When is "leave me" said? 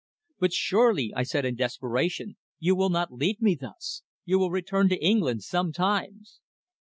3.13-3.53